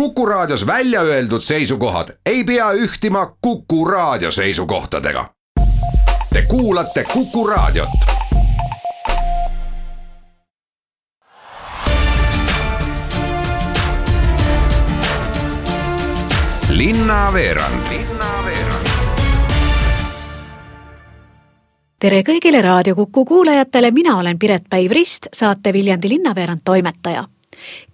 [0.00, 5.30] Kuku Raadios välja öeldud seisukohad ei pea ühtima Kuku Raadio seisukohtadega.
[6.32, 7.88] Te kuulate Kuku Raadiot.
[16.68, 17.86] linnaveerand
[21.98, 27.24] tere kõigile Raadio Kuku kuulajatele, mina olen Piret Päiv-Rist, saate Viljandi linnaveerand toimetaja.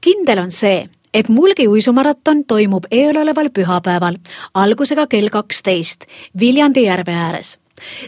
[0.00, 4.16] kindel on see, et Mulgi uisumaraton toimub eeloleval pühapäeval
[4.54, 6.06] algusega kell kaksteist
[6.40, 7.58] Viljandi järve ääres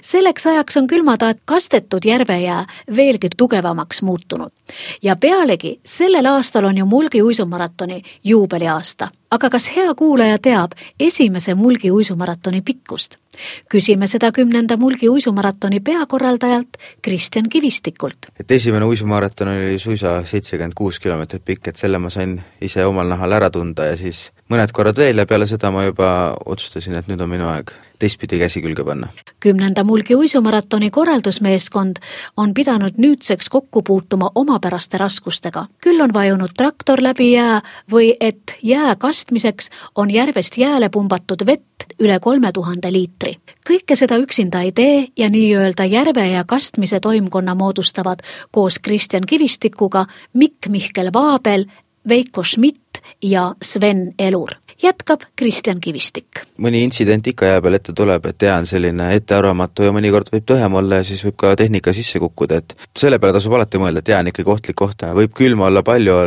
[0.03, 4.51] selleks ajaks on külmataat kastetud järvejää veelgi tugevamaks muutunud.
[5.03, 9.09] ja pealegi, sellel aastal on ju Mulgi uisumaratoni juubeliaasta.
[9.31, 13.17] aga kas hea kuulaja teab esimese Mulgi uisumaratoni pikkust?
[13.69, 18.19] küsime seda kümnenda Mulgi uisumaratoni peakorraldajalt Kristjan Kivistikult.
[18.41, 23.09] et esimene uisumaraton oli suisa seitsekümmend kuus kilomeetrit pikk, et selle ma sain ise omal
[23.09, 26.11] nahal ära tunda ja siis mõned korrad veel ja peale seda ma juba
[26.45, 29.09] otsustasin, et nüüd on minu aeg teistpidi käsi külge panna.
[29.41, 31.97] kümnenda Mulgi uisumaratoni korraldusmeeskond
[32.37, 35.67] on pidanud nüüdseks kokku puutuma omapäraste raskustega.
[35.85, 41.87] küll on vajunud traktor läbi jää või et jää kastmiseks on järvest jääle pumbatud vett
[42.01, 43.39] üle kolme tuhande liitri.
[43.71, 50.07] kõike seda üksinda ei tee ja nii-öelda järve ja kastmise toimkonna moodustavad koos Kristjan Kivistikuga
[50.33, 51.65] Mikk Mihkel Vaabel,
[52.09, 52.84] Veiko Schmidt
[53.23, 56.27] ja Sven Elur jätkab Kristjan Kivistik.
[56.59, 60.47] mõni intsident ikka jää peal ette tuleb, et jää on selline ettearvamatu ja mõnikord võib
[60.51, 64.03] tõhem olla ja siis võib ka tehnika sisse kukkuda, et selle peale tasub alati mõelda,
[64.03, 66.19] et jää on ikkagi ohtlik koht, võib külma olla palju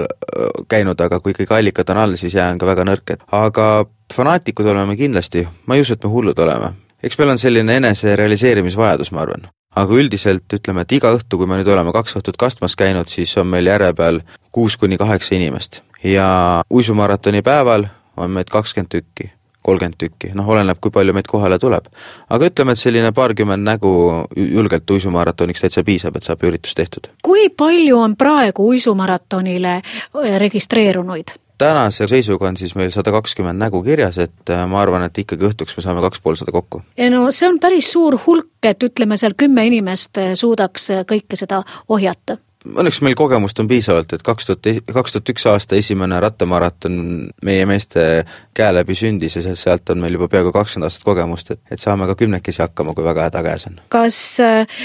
[0.70, 3.86] käinud, aga kui ikkagi allikad on all, siis jää on ka väga nõrk, et aga
[4.14, 6.74] fanaatikud oleme kindlasti, ma ei usu, et me hullud oleme.
[7.04, 11.46] eks meil on selline enese realiseerimisvajadus, ma arvan aga üldiselt ütleme, et iga õhtu, kui
[11.46, 15.36] me nüüd oleme kaks õhtut kastmas käinud, siis on meil järve peal kuus kuni kaheksa
[15.36, 15.84] inimest.
[16.04, 17.86] Ja uisumaratoni päeval
[18.18, 19.32] on meid kakskümmend tükki,
[19.62, 21.90] kolmkümmend tükki, noh, oleneb, kui palju meid kohale tuleb.
[22.30, 23.92] aga ütleme, et selline paarkümmend nägu
[24.36, 27.10] julgelt uisumaratoniks täitsa piisab, et saab üritus tehtud.
[27.24, 31.36] kui palju on praegu uisumaratonile äh, registreerunuid?
[31.58, 35.50] tänase seisuga on siis meil sada kakskümmend nägu kirjas, et äh, ma arvan, et ikkagi
[35.50, 36.82] õhtuks me saame kaks poolsada kokku.
[37.10, 41.64] no see on päris suur hulk, et ütleme seal kümme inimest äh, suudaks kõike seda
[41.90, 42.38] ohjata
[42.76, 46.98] õnneks meil kogemust on piisavalt, et kaks tuhat, kaks tuhat üks aasta esimene rattamaraton
[47.46, 48.26] meie meeste
[48.58, 52.08] käe läbi sündis ja sealt on meil juba peaaegu kakskümmend aastat kogemust, et, et saame
[52.10, 53.82] ka kümnekesi hakkama, kui väga häda käes on.
[53.94, 54.80] kas äh,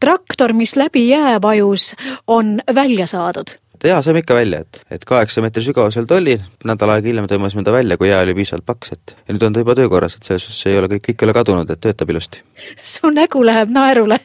[0.00, 1.94] traktor, mis läbi jää vajus,
[2.26, 3.56] on välja saadud?
[3.84, 6.36] jaa, saime ikka välja, et, et kaheksa meetri sügavusel ta oli,
[6.68, 9.56] nädal aega hiljem tõmbasime ta välja, kui jää oli piisavalt paks, et ja nüüd on
[9.56, 12.12] ta juba töökorras, et selles suhtes ei ole kõik, kõik ei ole kadunud, et töötab
[12.12, 12.44] ilusti.
[12.84, 14.20] su nägu läheb naerule?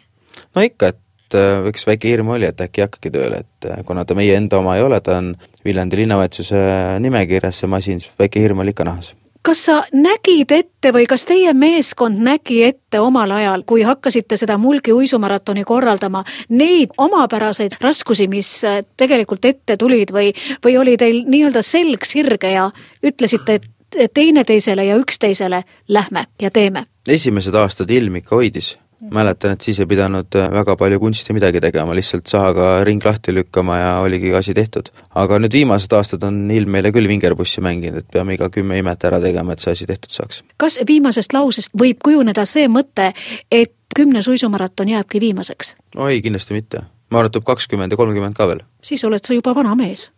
[0.55, 3.69] no ikka, et et äh, üks väike hirm oli, et äkki ei hakkagi tööle, et
[3.69, 6.57] äh, kuna ta meie enda oma ei ole, ta on Viljandi linnavalitsuse
[7.01, 9.13] nimekirjas, see masin, siis väike hirm oli ikka nahas
[9.45, 14.57] kas sa nägid ette või kas teie meeskond nägi ette omal ajal, kui hakkasite seda
[14.57, 20.31] Mulgi uisumaratoni korraldama, neid omapäraseid raskusi, mis äh, tegelikult ette tulid või,
[20.65, 22.71] või oli teil nii-öelda selg sirge ja
[23.05, 23.71] ütlesite, et
[24.13, 26.85] teineteisele ja üksteisele lähme ja teeme?
[27.07, 28.73] esimesed aastad ilm ikka hoidis
[29.11, 33.33] mäletan, et siis ei pidanud äh, väga palju kunsti midagi tegema, lihtsalt sahaga ring lahti
[33.35, 34.89] lükkama ja oligi asi tehtud.
[35.15, 39.05] aga nüüd viimased aastad on ilm meile küll vingerpussi mänginud, et peame iga kümme imet
[39.05, 40.43] ära tegema, et see asi tehtud saaks.
[40.57, 43.11] kas viimasest lausest võib kujuneda see mõte,
[43.51, 45.75] et kümnes uisumaraton jääbki viimaseks?
[45.95, 46.85] no ei, kindlasti mitte.
[47.09, 48.61] ma arvan, et tuleb kakskümmend ja kolmkümmend ka veel.
[48.81, 50.11] siis oled sa juba vana mees.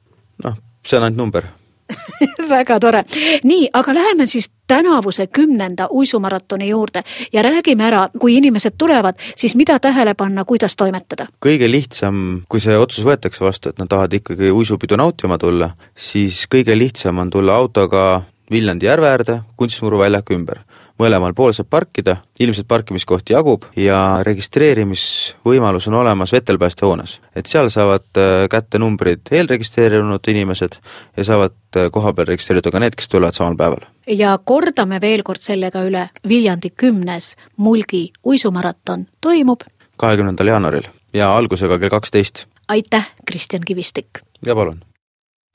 [0.44, 1.50] noh, see on ainult number
[2.56, 3.04] väga tore.
[3.44, 9.56] nii, aga läheme siis tänavuse kümnenda uisumaratoni juurde ja räägime ära, kui inimesed tulevad, siis
[9.56, 11.28] mida tähele panna, kuidas toimetada?
[11.46, 16.46] kõige lihtsam, kui see otsus võetakse vastu, et nad tahavad ikkagi uisupidu nautima tulla, siis
[16.52, 20.62] kõige lihtsam on tulla autoga Viljandi järve äärde Kunstmuru väljaku ümber
[21.00, 27.20] mõlemal pool saab parkida, ilmselt parkimiskohti jagub ja registreerimisvõimalus on olemas vetelpäästehoones.
[27.36, 30.80] et seal saavad äh, kätte numbrid eelregistreerunud inimesed
[31.18, 33.88] ja saavad äh, kohapeal registreerida ka need, kes tulevad samal päeval.
[34.08, 39.64] ja kordame veel kord sellega üle, Viljandi kümnes Mulgi uisumaraton toimub
[39.98, 42.46] kahekümnendal jaanuaril ja algusega kell kaksteist.
[42.68, 44.10] aitäh, Kristjan Kivistik!
[44.46, 44.82] ja palun!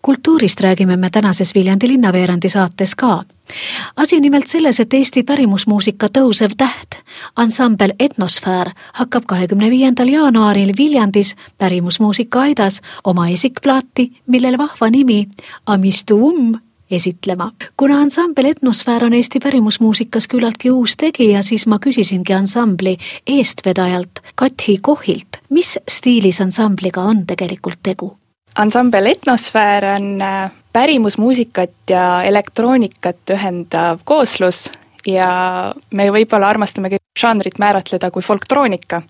[0.02, 3.24] Kultuurist räägime me tänases Viljandi linnaveerandi saates ka.
[3.96, 6.98] asi nimelt selles, et Eesti pärimusmuusika tõusev täht,
[7.36, 15.28] ansambel Etnosfäär hakkab kahekümne viiendal jaanuaril Viljandis pärimusmuusika aidas oma esikplaati, millel vahva nimi
[15.66, 16.54] Amistuum
[16.90, 17.52] esitlema.
[17.76, 22.96] kuna ansambel Etnosfäär on Eesti pärimusmuusikas küllaltki uus tegija, siis ma küsisingi ansambli
[23.26, 28.16] eestvedajalt Kathi Kohilt, mis stiilis ansambliga on tegelikult tegu
[28.54, 34.70] ansambel Etnosfäär on äh, pärimusmuusikat ja elektroonikat ühendav kooslus
[35.06, 39.02] ja me võib-olla armastamegi žanrit määratleda kui folktroonika.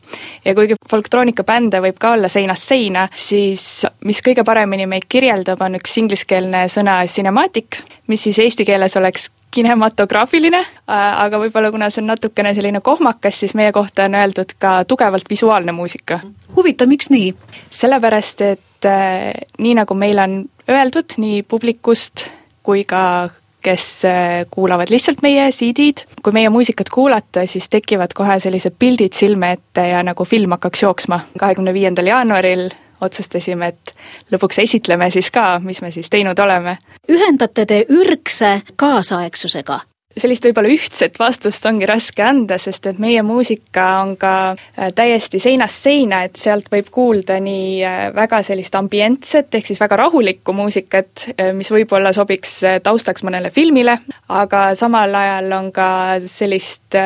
[0.44, 5.78] ja kuigi folktroonikabände võib ka olla seinast seina, siis mis kõige paremini meid kirjeldab, on
[5.78, 7.78] üks ingliskeelne sõna cinematic,
[8.08, 13.54] mis siis eesti keeles oleks kinematograafiline, aga võib-olla kuna see on natukene selline kohmakas, siis
[13.54, 16.20] meie kohta on öeldud ka tugevalt visuaalne muusika.
[16.56, 17.34] huvitav, miks nii?
[17.70, 22.26] sellepärast, et äh, nii nagu meil on öeldud nii publikust
[22.62, 23.30] kui ka
[23.62, 29.14] kes äh, kuulavad lihtsalt meie CD-d, kui meie muusikat kuulata, siis tekivad kohe sellised pildid
[29.14, 31.20] silme ette ja nagu film hakkaks jooksma.
[31.38, 32.70] kahekümne viiendal jaanuaril
[33.00, 33.94] otsustasime, et
[34.34, 36.76] lõpuks esitleme siis ka, mis me siis teinud oleme.
[37.08, 39.80] ühendate te ürgse kaasaegsusega
[40.16, 45.40] sellist võib-olla ühtset vastust ongi raske anda, sest et meie muusika on ka äh, täiesti
[45.42, 50.54] seinast seina, et sealt võib kuulda nii äh, väga sellist ambientset, ehk siis väga rahulikku
[50.56, 53.98] muusikat, äh, mis võib-olla sobiks taustaks mõnele filmile,
[54.28, 55.88] aga samal ajal on ka
[56.26, 56.96] sellist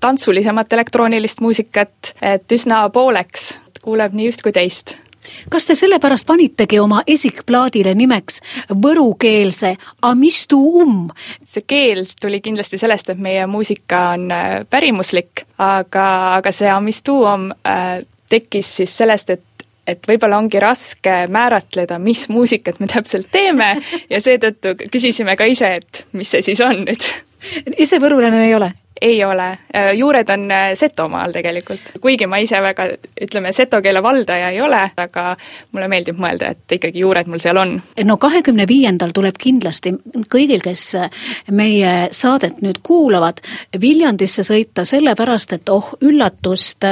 [0.00, 4.96] tantsulisemat elektroonilist muusikat, et üsna pooleks, kuuleb nii üht kui teist
[5.50, 8.40] kas te sellepärast panitegi oma esikplaadile nimeks
[8.72, 9.76] võrukeelse
[10.08, 11.06] Amistu um?
[11.44, 16.08] see keel tuli kindlasti sellest, et meie muusika on äh, pärimuslik, aga,
[16.38, 18.02] aga see Amistu um äh,
[18.32, 19.48] tekkis siis sellest, et
[19.86, 23.72] et võib-olla ongi raske määratleda, mis muusikat me täpselt teeme
[24.12, 27.08] ja seetõttu küsisime ka ise, et mis see siis on nüüd.
[27.76, 28.70] ise võrulane ei ole?
[29.02, 32.86] Ei ole, äh, juured on äh, Setomaal tegelikult, kuigi ma ise väga,
[33.26, 35.24] ütleme, seto keele valdaja ei ole, aga
[35.72, 37.74] mulle meeldib mõelda, et ikkagi juured mul seal on.
[38.04, 39.94] no kahekümne viiendal tuleb kindlasti
[40.32, 40.86] kõigil, kes
[41.50, 43.42] meie saadet nüüd kuulavad,
[43.80, 46.86] Viljandisse sõita sellepärast, et oh üllatust,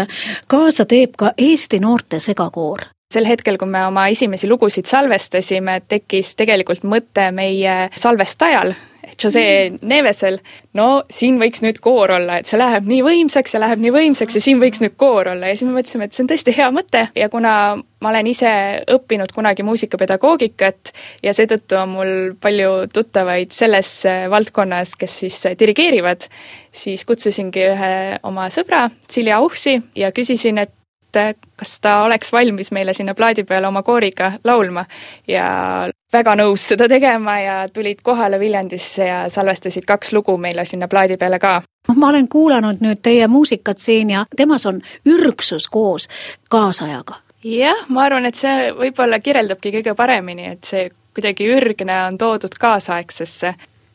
[0.50, 2.88] kaasa teeb ka Eesti noorte segakoor.
[3.10, 8.74] Sel hetkel, kui me oma esimesi lugusid salvestasime, tekkis tegelikult mõte meie salvestajal,
[9.20, 9.44] Jose
[9.82, 10.38] Nevesel,
[10.78, 14.38] no siin võiks nüüd koor olla, et see läheb nii võimsaks ja läheb nii võimsaks
[14.38, 15.50] ja siin võiks nüüd koor olla.
[15.50, 17.05] Ja siis me mõtlesime, et see on tõesti hea mõte.
[17.19, 17.52] Ja kuna
[18.00, 18.50] ma olen ise
[18.90, 20.93] õppinud kunagi muusikapedagoogikat
[21.26, 23.93] ja seetõttu on mul palju tuttavaid selles
[24.32, 26.26] valdkonnas, kes siis dirigeerivad,
[26.72, 27.94] siis kutsusingi ühe
[28.26, 30.75] oma sõbra, Silja Uhsi, ja küsisin, et
[31.12, 34.84] kas ta oleks valmis meile sinna plaadi peale oma kooriga laulma.
[35.28, 40.88] Ja väga nõus seda tegema ja tulid kohale Viljandisse ja salvestasid kaks lugu meile sinna
[40.88, 41.62] plaadi peale ka.
[41.88, 46.08] noh, ma olen kuulanud nüüd teie muusikat siin ja temas on ürgsus koos
[46.50, 47.20] kaasajaga.
[47.44, 52.54] jah, ma arvan, et see võib-olla kirjeldabki kõige paremini, et see kuidagi ürgne on toodud
[52.58, 53.54] kaasaegsesse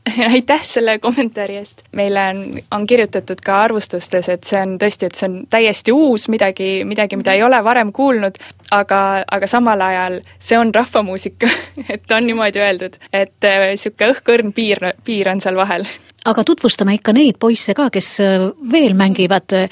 [0.33, 1.81] aitäh selle kommentaari eest.
[1.91, 6.27] meile on, on kirjutatud ka arvustustes, et see on tõesti, et see on täiesti uus,
[6.29, 8.39] midagi, midagi, mida ei ole varem kuulnud,
[8.71, 11.49] aga, aga samal ajal see on rahvamuusika
[11.93, 15.87] et on niimoodi öeldud, et niisugune äh, õhkõrn piir, piir on seal vahel
[16.25, 19.69] aga tutvustame ikka neid poisse ka, kes äh, veel mängivad äh,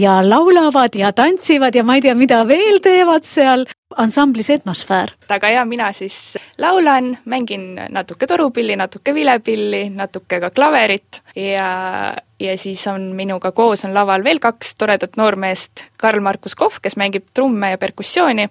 [0.00, 3.66] ja laulavad ja tantsivad ja ma ei tea, mida veel teevad seal
[3.96, 5.12] ansamblis Etnosfäär.
[5.28, 12.56] aga ja mina siis laulan, mängin natuke torupilli, natuke vilepilli, natuke ka klaverit ja, ja
[12.58, 17.74] siis on minuga koos on laval veel kaks toredat noormeest, Karl-Markus Kohv, kes mängib trumme
[17.74, 18.48] ja perkussiooni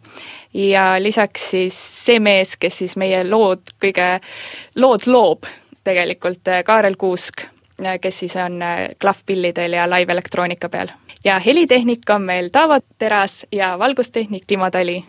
[0.54, 4.20] ja lisaks siis see mees, kes siis meie lood kõige,
[4.76, 5.50] lood loob
[5.84, 7.46] tegelikult, Kaarel Kuusk,
[8.02, 8.60] kes siis on
[9.02, 10.88] klahvpillidel ja live-elektroonika peal.
[11.24, 15.04] ja helitehnik on meil Taavo Teras ja valgustehnik Timo Tali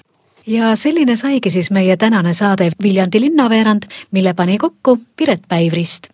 [0.47, 6.09] ja selline saigi siis meie tänane saade Viljandi linnaveerand, mille pani kokku Piret Päivrist.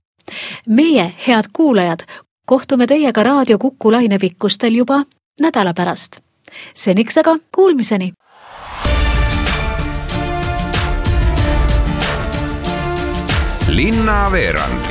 [0.69, 2.01] meie, head kuulajad,
[2.47, 5.03] kohtume teiega Raadio Kuku lainepikkustel juba
[5.41, 6.17] nädala pärast.
[6.75, 8.13] seniks aga kuulmiseni!
[13.79, 14.87] Linnaveerand